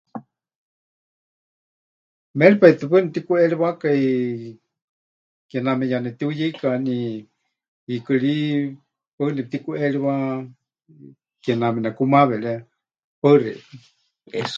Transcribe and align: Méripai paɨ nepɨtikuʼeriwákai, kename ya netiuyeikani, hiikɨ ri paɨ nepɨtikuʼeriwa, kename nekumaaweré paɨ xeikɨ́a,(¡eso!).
Méripai 2.37 2.73
paɨ 2.79 2.95
nepɨtikuʼeriwákai, 3.01 4.01
kename 5.49 5.85
ya 5.91 5.97
netiuyeikani, 6.03 6.95
hiikɨ 7.87 8.13
ri 8.23 8.35
paɨ 9.15 9.27
nepɨtikuʼeriwa, 9.35 10.13
kename 11.43 11.79
nekumaaweré 11.85 12.51
paɨ 13.21 13.33
xeikɨ́a,(¡eso!). 13.43 14.49